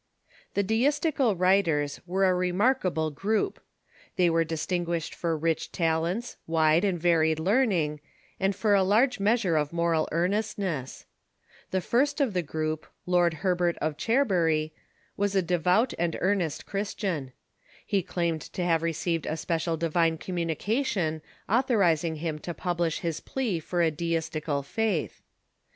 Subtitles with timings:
[0.55, 3.59] Tlie Deistical writers were a remarkable group.
[4.15, 7.99] They were distinguished for rich talents, wide and varied learning,
[8.39, 11.05] and for a large measure of moral earnestness.
[11.69, 12.83] The Wrhe'rs ^^^^^^^^^*^ g^'^np?
[13.05, 14.73] Lord Herbert of Cherbury,
[15.17, 17.31] was a devout and earnest Christian.
[17.85, 23.59] He claimed to have received a special divine communication authorizing him to publish his plea
[23.59, 25.21] for a Deistical faith.